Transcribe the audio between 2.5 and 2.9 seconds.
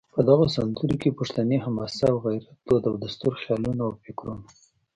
دود